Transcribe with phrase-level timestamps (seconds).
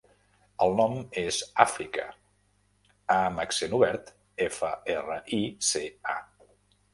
[0.65, 2.05] El nom és Àfrica:
[3.17, 4.09] a amb accent obert,
[4.47, 5.85] efa, erra, i, ce,
[6.17, 6.19] a.